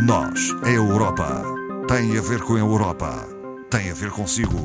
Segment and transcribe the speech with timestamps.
[0.00, 1.42] Nós, a Europa,
[1.88, 3.26] tem a ver com a Europa,
[3.68, 4.56] tem a ver consigo.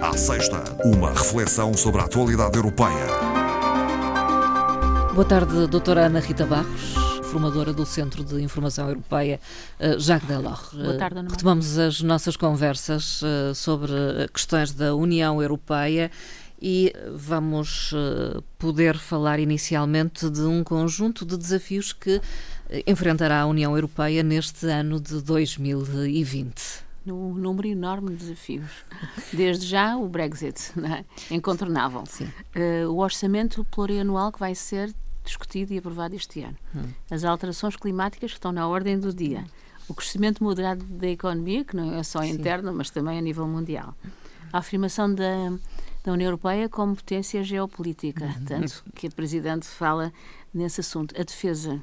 [0.00, 3.06] À sexta, uma reflexão sobre a atualidade europeia.
[5.14, 6.94] Boa tarde, doutora Ana Rita Barros,
[7.30, 9.38] formadora do Centro de Informação Europeia
[9.78, 10.74] eh, Jacques Delors.
[10.74, 13.92] Boa tarde, Ana Retomamos as nossas conversas eh, sobre
[14.32, 16.10] questões da União Europeia
[16.60, 22.20] e vamos eh, poder falar inicialmente de um conjunto de desafios que
[22.86, 28.70] enfrentará a União Europeia neste ano de 2020 um número enorme de desafios.
[29.32, 31.04] Desde já o Brexit, é?
[31.34, 32.02] incontornável.
[32.02, 34.94] Uh, o orçamento plurianual que vai ser
[35.24, 36.56] discutido e aprovado este ano.
[36.74, 36.88] Hum.
[37.10, 39.44] As alterações climáticas que estão na ordem do dia.
[39.88, 42.30] O crescimento moderado da economia, que não é só Sim.
[42.30, 43.94] interno, mas também a nível mundial.
[44.52, 45.52] A afirmação da,
[46.06, 48.44] da União Europeia como potência geopolítica, uhum.
[48.44, 50.12] tanto que a Presidente fala
[50.54, 51.20] nesse assunto.
[51.20, 51.82] A defesa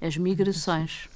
[0.00, 1.08] as migrações,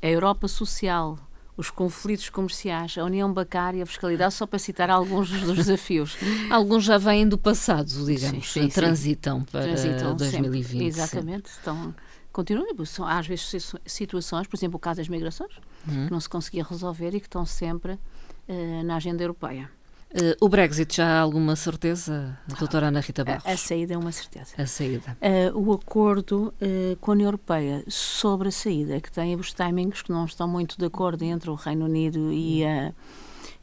[0.00, 1.18] a Europa social,
[1.56, 6.16] os conflitos comerciais, a união bancária, a fiscalidade, só para citar alguns dos desafios.
[6.50, 9.46] alguns já vêm do passado, digamos, sim, sim, transitam sim.
[9.50, 10.68] para transitam 2020.
[10.68, 10.86] Sempre.
[10.86, 11.94] Exatamente, estão,
[12.32, 15.52] continuam, são às vezes situações, por exemplo, o caso das migrações,
[15.86, 16.06] hum.
[16.06, 19.70] que não se conseguia resolver e que estão sempre uh, na agenda europeia.
[20.12, 23.46] Uh, o Brexit já há alguma certeza, doutora Ana Rita Barros?
[23.46, 24.54] A, a saída é uma certeza.
[24.58, 25.16] A saída.
[25.22, 30.02] Uh, o acordo uh, com a União Europeia sobre a saída, que tem os timings
[30.02, 32.92] que não estão muito de acordo entre o Reino Unido e a,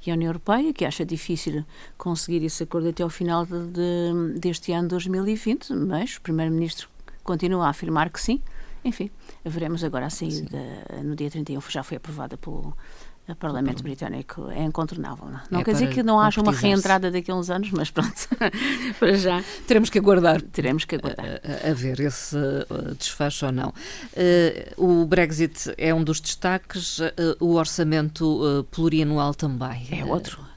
[0.05, 1.65] e a União Europeia, que acha difícil
[1.97, 6.87] conseguir esse acordo até ao final de, de, deste ano 2020, mas o Primeiro-Ministro
[7.25, 8.41] continua a afirmar que sim.
[8.85, 9.11] Enfim,
[9.43, 10.57] veremos agora a saída
[11.03, 12.73] no dia 31, já foi aprovada pelo
[13.29, 15.25] o Parlamento Britânico é incontornável.
[15.25, 17.91] Não, não é quer dizer que não haja uma reentrada daqui a uns anos, mas
[17.91, 18.27] pronto,
[18.99, 19.43] para já.
[19.67, 20.41] Teremos que aguardar.
[20.41, 21.41] Teremos que aguardar.
[21.43, 23.69] A, a, ver esse uh, desfecho ou não.
[23.69, 29.87] Uh, o Brexit é um dos destaques, uh, o orçamento uh, plurianual também.
[29.91, 30.47] É outro.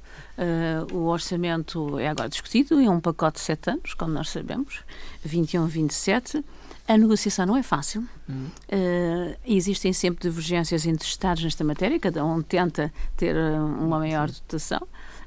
[0.40, 4.80] Uh, o orçamento é agora discutido em um pacote de sete anos, como nós sabemos,
[5.28, 6.42] 21-27.
[6.90, 8.02] A negociação não é fácil.
[8.28, 14.28] Uh, existem sempre divergências entre Estados nesta matéria, cada um tenta ter eh, uma maior
[14.28, 14.82] dotação.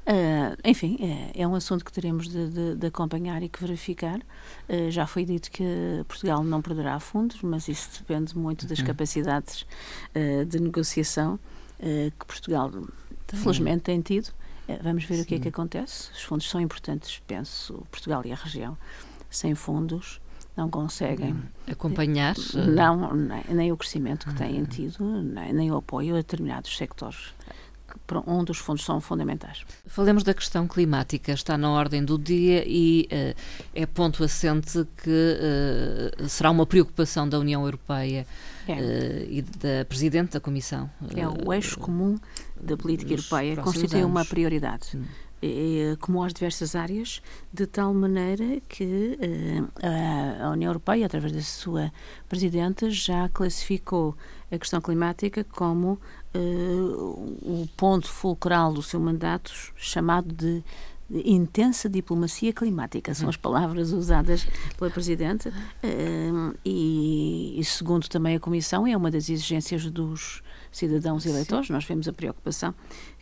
[0.06, 4.18] Uh, enfim, é, é, um assunto que teremos de, de, de acompanhar e que verificar.
[4.68, 5.64] Uh, já foi dito que
[6.06, 8.84] Portugal não perderá fundos, mas isso depende muito das uhum.
[8.84, 9.64] capacidades
[10.46, 11.40] de negociação
[11.80, 12.70] que Portugal,
[13.26, 14.28] felizmente, tem tido.
[14.82, 15.22] vamos ver Sim.
[15.22, 16.10] o que é que acontece.
[16.12, 18.76] Os fundos são importantes, penso, Portugal e a região.
[19.30, 20.20] Sem fundos,
[20.56, 23.12] não conseguem hum, acompanhar não
[23.48, 27.34] nem, o crescimento que têm tido nem, nem, o apoio a determinados sectores
[28.26, 29.64] onde os fundos são fundamentais.
[29.86, 33.40] Falemos da questão climática, está na ordem do dia e uh,
[33.74, 38.26] é ponto assente que uh, será uma preocupação da União Europeia
[38.68, 38.72] é.
[38.72, 40.90] uh, e da Presidente da Comissão.
[41.16, 42.18] É o eixo comum
[42.60, 44.10] da política europeia, constitui anos.
[44.10, 44.96] uma prioridade.
[44.96, 45.04] Hum.
[45.46, 47.20] Eh, como as diversas áreas,
[47.52, 51.92] de tal maneira que eh, a União Europeia, através da sua
[52.26, 54.16] Presidenta, já classificou
[54.50, 56.00] a questão climática como
[56.32, 60.64] eh, o ponto fulcral do seu mandato, chamado de
[61.10, 64.46] intensa diplomacia climática, são as palavras usadas
[64.78, 65.52] pela Presidente,
[66.64, 71.68] e, e, segundo também a Comissão, é uma das exigências dos cidadãos eleitores.
[71.68, 72.74] Nós vemos a preocupação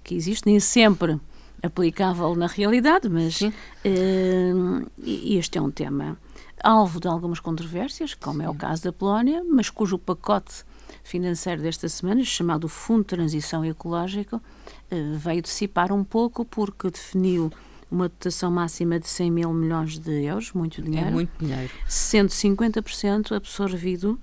[0.05, 1.19] que existe, nem sempre
[1.63, 6.19] aplicável na realidade, mas uh, este é um tema
[6.63, 8.47] alvo de algumas controvérsias, como Sim.
[8.47, 10.65] é o caso da Polónia, mas cujo pacote
[11.05, 17.53] financeiro desta semana, chamado Fundo de Transição Ecológica, uh, veio dissipar um pouco porque definiu
[17.91, 21.09] uma dotação máxima de 100 mil milhões de euros, muito é dinheiro.
[21.09, 21.73] É muito dinheiro.
[21.87, 24.19] Sendo 50% absorvido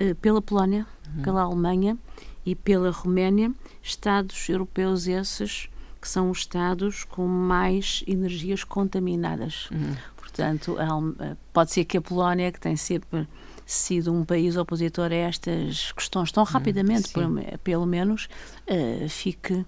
[0.00, 1.22] uh, pela Polónia, uhum.
[1.22, 1.96] pela Alemanha
[2.44, 3.52] e pela Roménia,
[3.82, 5.68] Estados europeus esses
[6.00, 9.68] que são os estados com mais energias contaminadas.
[9.70, 9.94] Uhum.
[10.16, 13.28] Portanto, eh, pode ser que a Polónia, que tem sempre
[13.66, 16.50] sido um país opositor a estas questões tão uhum.
[16.50, 18.28] rapidamente, uhum, pelo menos,
[18.68, 19.64] uh, fique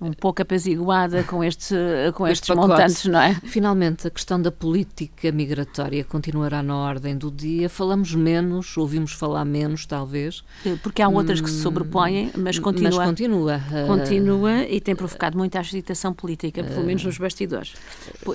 [0.00, 1.74] um pouco apaziguada com, este,
[2.14, 3.34] com este estes montantes, não é?
[3.44, 7.68] Finalmente, a questão da política migratória continuará na ordem do dia.
[7.68, 10.44] Falamos menos, ouvimos falar menos, talvez.
[10.82, 12.90] Porque há outras que se hum, sobrepõem, mas continua.
[12.90, 13.62] Mas continua.
[13.86, 17.74] Continua e tem provocado muita agitação política, pelo menos nos bastidores.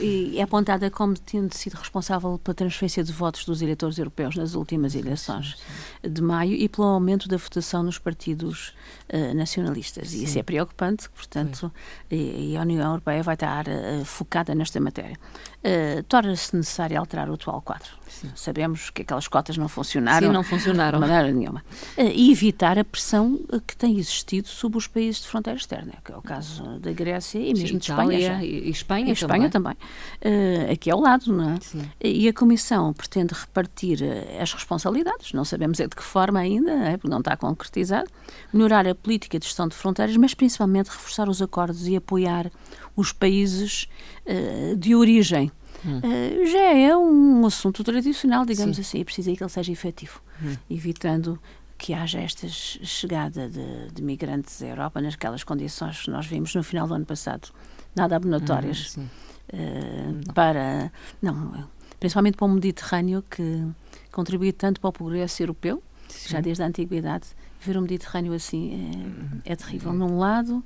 [0.01, 4.56] E é apontada como tendo sido responsável pela transferência de votos dos eleitores europeus nas
[4.56, 5.57] últimas eleições
[6.01, 8.73] de maio e pelo aumento da votação nos partidos
[9.13, 10.13] uh, nacionalistas.
[10.13, 11.74] E isso é preocupante, portanto portanto,
[12.10, 15.18] e, e, a União Europeia vai estar uh, focada nesta matéria.
[15.60, 17.90] Uh, Torna-se necessário alterar o atual quadro.
[18.07, 18.31] Sim.
[18.36, 20.28] Sabemos que aquelas cotas não funcionaram.
[20.28, 21.00] Sim, não funcionaram.
[21.00, 21.63] De maneira nenhuma.
[21.98, 26.12] Uh, e evitar a pressão que tem existido sobre os países de fronteira externa, que
[26.12, 28.19] é o caso da Grécia e mesmo Sim, de Espanha.
[28.19, 28.44] Já.
[28.44, 29.75] E Espanha e Espanha também.
[30.22, 30.72] também.
[30.72, 31.57] aqui ao lado, não é?
[31.62, 31.90] Sim.
[32.02, 34.00] E a Comissão pretende repartir
[34.42, 38.10] as responsabilidades, não sabemos é de que forma ainda, é, porque não está concretizado,
[38.54, 42.51] melhorar a política de gestão de fronteiras, mas principalmente reforçar os acordos e apoiar
[42.95, 43.88] os países
[44.25, 45.51] uh, de origem.
[45.86, 46.00] Hum.
[46.00, 48.81] Uh, já é um assunto tradicional, digamos Sim.
[48.81, 50.56] assim, e precisa que ele seja efetivo, hum.
[50.69, 51.39] evitando
[51.77, 56.62] que haja esta chegada de, de, migrantes à Europa naquelas condições que nós vimos no
[56.62, 57.47] final do ano passado,
[57.95, 59.07] nada abonatórias hum,
[59.53, 61.69] uh, para não
[62.00, 63.65] principalmente para o Mediterrâneo que
[64.12, 66.30] contribui tanto para o progresso europeu, sim.
[66.30, 67.27] já desde a antiguidade
[67.59, 69.94] ver o Mediterrâneo assim é, é terrível.
[69.94, 70.63] Num lado,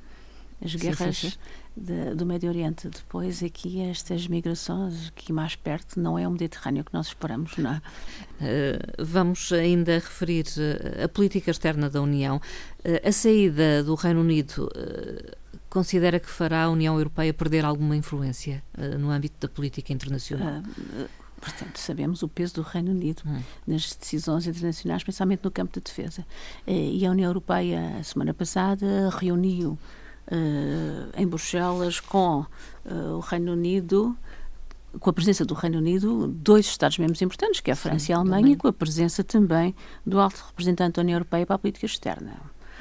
[0.64, 1.38] as guerras sim, sim,
[1.76, 6.84] de, do Médio Oriente, depois aqui estas migrações, aqui mais perto, não é o Mediterrâneo
[6.84, 7.78] que nós esperamos, não?
[7.78, 12.38] Uh, vamos ainda referir uh, a política externa da União.
[12.38, 14.70] Uh, a saída do Reino Unido
[15.70, 18.64] considera que fará a União Europeia perder alguma influência
[19.00, 20.62] no âmbito da política internacional?
[21.44, 23.42] Portanto, sabemos o peso do Reino Unido hum.
[23.68, 26.26] nas decisões internacionais, principalmente no campo de defesa.
[26.66, 29.78] Eh, e a União Europeia, a semana passada, reuniu uh,
[31.18, 32.46] em Bruxelas com
[32.86, 34.18] uh, o Reino Unido
[35.00, 38.16] com a presença do Reino Unido, dois Estados-membros importantes, que é a França Sim, e
[38.16, 38.54] a Alemanha, também.
[38.54, 39.76] e com a presença também
[40.06, 42.34] do alto representante da União Europeia para a política externa.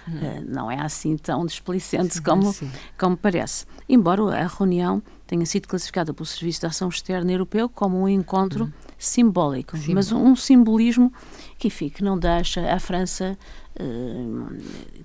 [0.06, 0.16] Hum.
[0.16, 2.54] Uh, não é assim tão displicente como,
[2.98, 3.64] como parece.
[3.88, 8.64] Embora a reunião tenha sido classificada pelo Serviço de Ação Externa Europeu como um encontro
[8.64, 8.72] uhum.
[9.04, 9.94] Simbólico, Sim.
[9.94, 11.12] mas um, simbolismo
[11.58, 13.36] que, enfim, que não deixa a França
[13.80, 14.56] uh,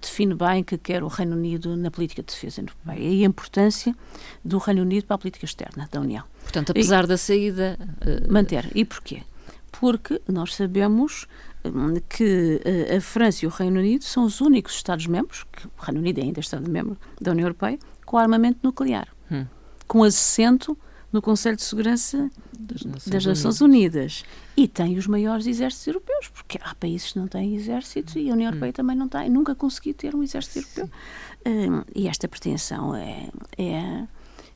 [0.01, 3.95] define bem que quer o Reino Unido na política de defesa europeia e a importância
[4.43, 6.23] do Reino Unido para a política externa da União.
[6.43, 7.77] Portanto, apesar e, da saída...
[8.01, 8.69] Uh, manter.
[8.75, 9.23] E porquê?
[9.71, 11.27] Porque nós sabemos
[11.65, 15.71] hum, que uh, a França e o Reino Unido são os únicos Estados-membros, que o
[15.81, 19.07] Reino Unido é ainda Estado-membro da União Europeia, com armamento nuclear.
[19.31, 19.45] Hum
[19.87, 20.77] com assento
[21.11, 24.21] no Conselho de Segurança das Nações, das Nações Unidas.
[24.21, 24.25] Unidas.
[24.55, 28.33] E tem os maiores exércitos europeus, porque há países que não têm exércitos e a
[28.33, 28.73] União Europeia hum.
[28.73, 30.89] também não tem, nunca conseguiu ter um exército europeu.
[31.45, 34.03] Um, e esta pretensão é, é,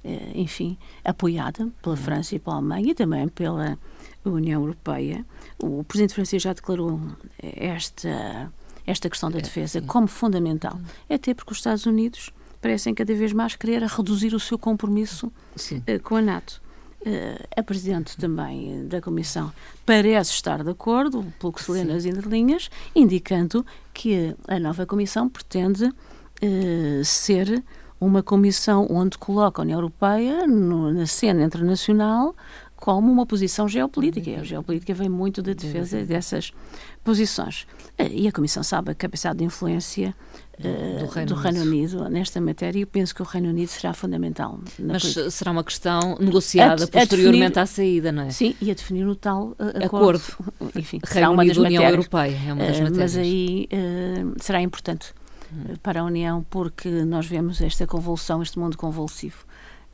[0.03, 1.97] é, enfim, apoiada pela hum.
[1.97, 3.77] França e pela Alemanha e também pela
[4.25, 5.25] União Europeia.
[5.57, 6.99] O presidente francês já declarou
[7.41, 8.51] esta,
[8.85, 11.13] esta questão da é, defesa como fundamental, hum.
[11.13, 12.31] até porque os Estados Unidos
[12.61, 16.61] parecem cada vez mais querer reduzir o seu compromisso uh, com a NATO.
[17.01, 19.51] Uh, a Presidente também da Comissão
[19.85, 25.27] parece estar de acordo, pelo que se lê nas entrelinhas, indicando que a nova Comissão
[25.27, 27.63] pretende uh, ser
[27.99, 32.35] uma comissão onde coloca a União Europeia no, na cena internacional
[32.75, 34.39] como uma posição geopolítica.
[34.39, 36.51] A geopolítica vem muito da defesa dessas
[37.03, 37.67] posições.
[38.09, 40.15] E a Comissão sabe a capacidade de influência
[40.61, 42.09] do, Reino, do Reino Unido.
[42.09, 44.59] nesta matéria e eu penso que o Reino Unido será fundamental.
[44.79, 45.31] Mas política.
[45.31, 48.29] será uma questão negociada a, posteriormente definir, à saída, não é?
[48.29, 50.21] Sim, e a definir o tal uh, acordo.
[50.21, 50.71] acordo.
[50.75, 54.33] Enfim, Reino será uma Unido das União Europeia é uma das uh, Mas aí uh,
[54.41, 55.13] será importante
[55.51, 55.75] hum.
[55.81, 59.45] para a União porque nós vemos esta convulsão, este mundo convulsivo.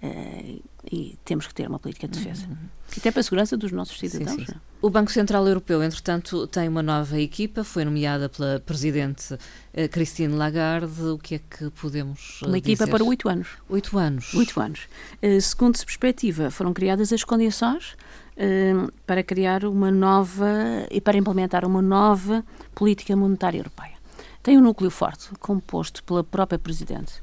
[0.02, 0.62] Uh,
[0.92, 2.46] e temos que ter uma política de defesa.
[2.48, 2.56] Uhum.
[2.96, 4.32] Até para a segurança dos nossos cidadãos.
[4.32, 4.60] Sim, sim.
[4.80, 10.36] O Banco Central Europeu, entretanto, tem uma nova equipa, foi nomeada pela Presidente uh, Christine
[10.36, 11.02] Lagarde.
[11.02, 13.50] O que é que podemos uh, Uma equipa para oito anos.
[13.68, 14.33] Oito anos.
[14.36, 14.81] Oito anos.
[15.21, 17.95] Uh, segundo se perspectiva, foram criadas as condições
[19.07, 20.45] para criar uma nova
[20.92, 22.45] e para implementar uma nova
[22.76, 23.95] política monetária europeia.
[24.44, 27.14] Tem um núcleo forte, composto pela própria Presidente,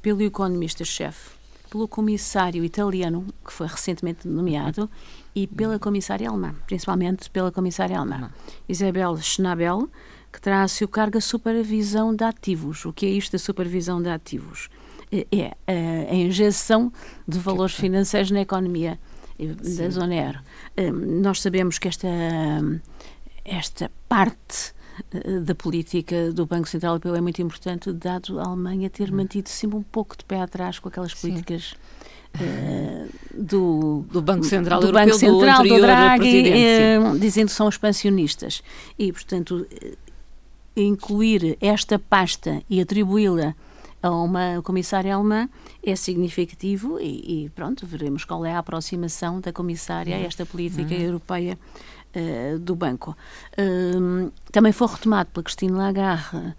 [0.00, 1.43] pelo economista-chefe
[1.74, 4.88] pelo comissário italiano, que foi recentemente nomeado,
[5.34, 8.30] e pela comissária alemã, principalmente pela comissária alemã,
[8.68, 9.90] Isabel Schnabel,
[10.32, 12.84] que terá a seu cargo a supervisão de ativos.
[12.84, 14.68] O que é isto da supervisão de ativos?
[15.10, 16.92] É a, injeção
[17.26, 18.96] de valores financeiros na economia
[19.36, 19.76] Sim.
[19.76, 20.38] da zona euro.
[20.78, 22.08] Hum, nós sabemos que esta,
[23.44, 24.83] esta parte eh,
[25.42, 29.76] da política do Banco Central Europeu é muito importante, dado a Alemanha ter mantido sempre
[29.76, 31.74] um pouco de pé atrás com aquelas políticas
[32.34, 37.54] uh, do, do Banco Central do Europeu, Banco Central, do, do Draghi, uh, dizendo que
[37.54, 38.62] são expansionistas.
[38.98, 39.66] E, portanto,
[40.76, 43.54] incluir esta pasta e atribuí-la
[44.02, 45.48] a uma comissária alemã
[45.82, 50.26] é significativo e, e, pronto, veremos qual é a aproximação da comissária a uhum.
[50.26, 51.00] esta política uhum.
[51.00, 51.58] europeia
[52.14, 53.16] uh, do banco.
[53.58, 56.54] Uh, também foi retomado pela Cristina Lagarde,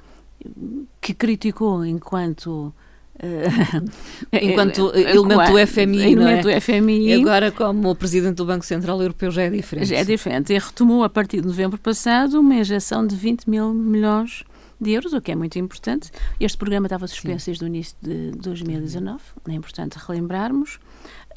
[1.02, 2.74] que criticou enquanto
[4.32, 6.60] enquanto elemento do FMI, elemento é?
[6.60, 7.14] FMI.
[7.14, 9.88] Agora, como o Presidente do Banco Central Europeu, já é diferente.
[9.88, 10.54] Já é diferente.
[10.54, 14.44] E retomou, a partir de novembro passado, uma injeção de 20 mil milhões
[14.80, 16.12] de euros, o que é muito importante.
[16.40, 20.80] Este programa estava suspenso desde o início de 2019, é importante relembrarmos.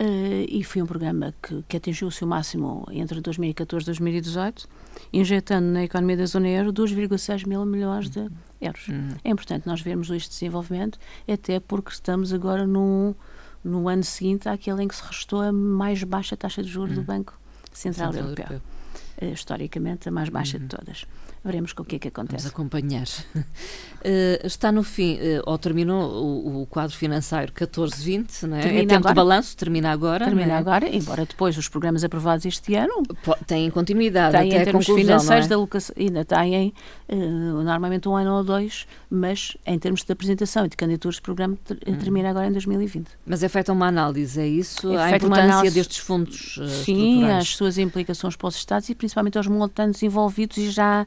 [0.00, 4.68] Uh, e foi um programa que, que, atingiu o seu máximo entre 2014 e 2018,
[5.12, 8.28] injetando na economia da zona euro 2,6 mil milhões de
[8.60, 8.86] euros.
[8.86, 9.16] Uhum.
[9.24, 13.16] É importante nós vermos este desenvolvimento, até porque estamos agora no,
[13.64, 17.02] no ano seguinte àquele em que se restou a mais baixa taxa de juros uhum.
[17.02, 17.36] do Banco
[17.72, 18.46] Central, Central Europeu.
[18.52, 19.30] Europeu.
[19.30, 20.62] Uh, historicamente, a mais baixa uhum.
[20.62, 21.06] de todas.
[21.48, 22.42] Veremos com o que é que acontece.
[22.42, 23.06] Vamos acompanhar.
[23.34, 28.60] Uh, está no fim, uh, ou terminou o, o quadro financeiro 14-20, não é?
[28.60, 29.08] Termina é tempo agora.
[29.08, 30.26] de balanço, termina agora.
[30.26, 30.56] Termina é?
[30.56, 33.02] agora, embora depois os programas aprovados este ano
[33.46, 34.36] têm continuidade.
[34.36, 35.48] Têm até em termos financeiros é?
[35.48, 36.74] da alocação, ainda têm
[37.08, 41.22] uh, normalmente um ano ou dois, mas em termos de apresentação e de candidaturas, o
[41.22, 41.96] programa ter, hum.
[41.96, 43.08] termina agora em 2020.
[43.24, 44.92] Mas é feita uma análise, é isso?
[44.92, 49.38] É a importância análise, destes fundos Sim, as suas implicações para os Estados e principalmente
[49.38, 51.06] aos montantes envolvidos e já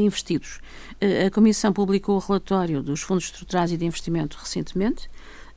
[0.00, 0.60] investidos.
[1.00, 5.08] Eh, a Comissão publicou o relatório dos fundos estruturais e de investimento recentemente,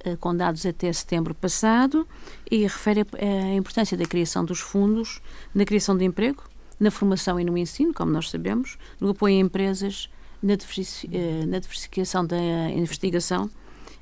[0.04, 2.08] eh, com dados até setembro passado,
[2.50, 5.22] e refere a importância da criação dos fundos
[5.54, 6.44] na criação de emprego,
[6.80, 10.10] na formação e no ensino, como nós sabemos, no apoio a empresas,
[10.42, 12.38] na, eh, diversificação da
[12.70, 13.50] investigação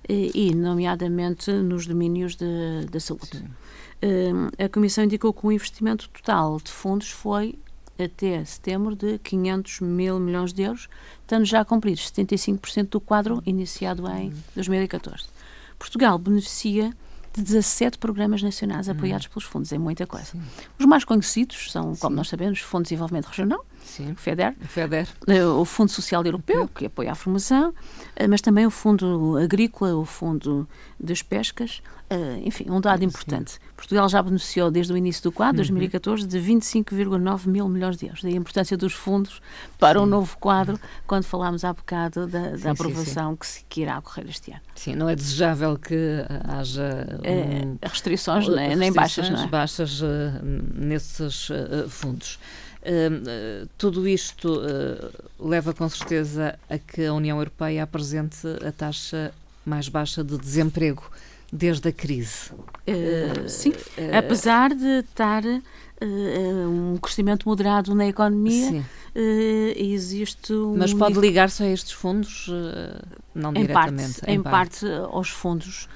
[0.08, 3.44] e, nomeadamente, nos domínios da saúde.
[4.64, 7.58] A Comissão indicou que o investimento total de fundos foi
[7.98, 10.88] até setembro de 500 mil milhões de euros,
[11.22, 15.26] estando já cumpridos 75% do quadro iniciado em 2014.
[15.80, 16.92] Portugal beneficia
[17.34, 20.28] de 17 programas nacionais apoiados pelos fundos, é muita coisa.
[20.28, 20.42] Sim.
[20.80, 22.16] Os mais conhecidos são, como Sim.
[22.16, 24.12] nós sabemos, Fundo de Desenvolvimento Regional, Sim.
[24.12, 25.08] o FEDER, o, FEDER.
[25.28, 27.74] Eh, o Fundo Social Europeu, que apoia a formação,
[28.16, 30.68] eh, mas também o Fundo Agrícola, o Fundo
[31.00, 33.54] das Pescas, Uh, enfim, um dado importante.
[33.54, 33.60] Sim.
[33.76, 35.70] Portugal já beneficiou desde o início do quadro, uhum.
[35.70, 38.22] 2014, de 25,9 mil milhões de euros.
[38.22, 39.42] Daí a importância dos fundos
[39.80, 43.48] para o um novo quadro, quando falámos há bocado da, sim, da aprovação sim, que,
[43.48, 44.62] se, que irá ocorrer este ano.
[44.76, 49.48] Sim, não é desejável que haja um, uh, restrições, restrições, nem baixas, não é?
[49.48, 50.06] baixas uh,
[50.76, 51.48] nesses
[51.90, 52.38] fundos.
[52.86, 59.34] Uh, tudo isto uh, leva com certeza a que a União Europeia apresente a taxa
[59.66, 61.04] mais baixa de desemprego
[61.52, 62.52] desde a crise.
[62.88, 68.86] Uh, sim, uh, apesar de estar uh, um crescimento moderado na economia,
[69.76, 70.76] existe um...
[70.78, 72.50] Mas pode ligar-se a estes fundos?
[73.34, 74.20] não em diretamente?
[74.20, 74.82] Parte, em, parte.
[74.82, 75.88] parte aos fundos.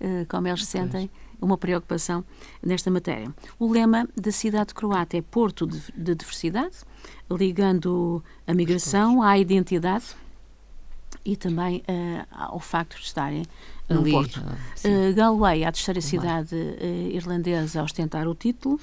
[0.00, 0.24] uhum.
[0.28, 1.10] como eles sentem
[1.40, 2.24] uma preocupação
[2.62, 3.34] nesta matéria.
[3.58, 6.76] O lema da cidade croata é Porto de, de Diversidade,
[7.28, 10.14] ligando a migração à identidade
[11.24, 13.44] e também uh, ao facto de estarem
[13.88, 14.36] no Ali, Porto.
[14.38, 18.80] Uh, Galway, a terceira cidade uh, irlandesa a ostentar o título,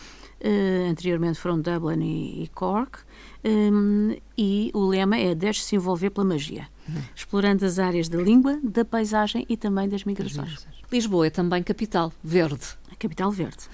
[0.90, 3.00] anteriormente foram Dublin e, e Cork,
[3.46, 7.02] um, e o lema é Deixe-se envolver pela magia, uhum.
[7.16, 10.68] explorando as áreas da língua, da paisagem e também das migrações.
[10.92, 12.78] Lisboa é também capital verde.
[13.00, 13.68] Capital Verde.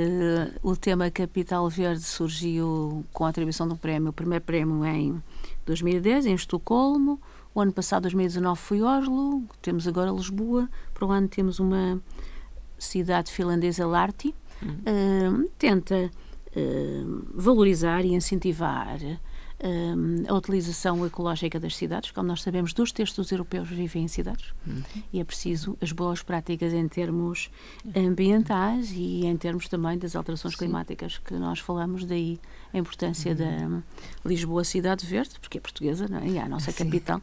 [0.62, 5.22] o tema Capital Verde surgiu com a atribuição do prémio, o primeiro prémio em
[5.64, 7.20] 2010, em Estocolmo,
[7.56, 12.00] o ano passado, 2019, foi Oslo, temos agora Lisboa, para o ano temos uma
[12.78, 15.42] cidade finlandesa, Larti, uhum.
[15.42, 16.10] uh, tenta
[17.34, 18.98] valorizar e incentivar
[20.28, 22.10] a utilização ecológica das cidades.
[22.10, 24.82] Como nós sabemos, dois terços dos europeus vivem em cidades uhum.
[25.12, 27.50] e é preciso as boas práticas em termos
[27.94, 30.58] ambientais e em termos também das alterações Sim.
[30.58, 32.38] climáticas que nós falamos, daí
[32.72, 33.36] a importância uhum.
[34.24, 36.26] da Lisboa Cidade Verde, porque é portuguesa, não é?
[36.26, 36.84] E é a nossa Sim.
[36.84, 37.22] capital,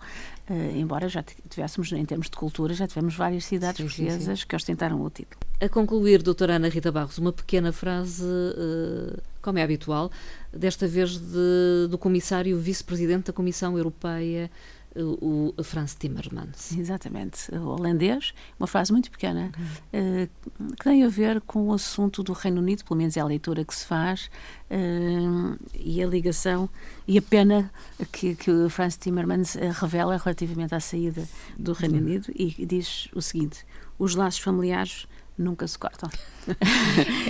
[0.50, 4.46] uh, embora já tivéssemos, em termos de cultura, já tivemos várias cidades sim, portuguesas sim,
[4.48, 5.40] que ostentaram o título.
[5.62, 10.12] A concluir, doutora Ana Rita Barros, uma pequena frase, uh, como é habitual,
[10.52, 14.50] desta vez de, do comissário vice-presidente da Comissão Europeia,
[14.96, 16.72] o Franz Timmermans.
[16.78, 20.24] Exatamente, o holandês, uma frase muito pequena, uhum.
[20.24, 23.26] uh, que tem a ver com o assunto do Reino Unido, pelo menos é a
[23.26, 24.30] leitura que se faz,
[24.70, 26.70] uh, e a ligação
[27.08, 27.72] e a pena
[28.12, 32.02] que, que o Franz Timmermans uh, revela relativamente à saída do Reino uhum.
[32.02, 33.66] Unido e diz o seguinte:
[33.98, 36.10] os laços familiares nunca se cortam.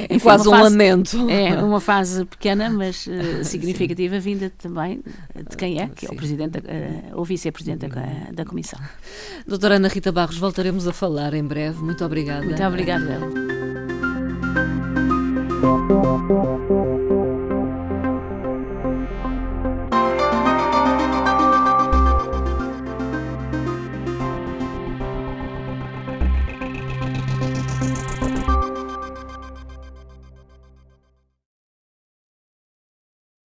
[0.10, 1.30] É Enfim, quase um fase, lamento.
[1.30, 4.22] É uma fase pequena, mas uh, significativa, Sim.
[4.22, 5.04] vinda também
[5.50, 6.08] de quem é, que Sim.
[6.08, 8.80] é o presidente, uh, ou vice-presidente da, da Comissão.
[9.48, 11.82] Doutora Ana Rita Barros, voltaremos a falar em breve.
[11.82, 12.46] Muito obrigada.
[12.46, 13.53] Muito obrigada,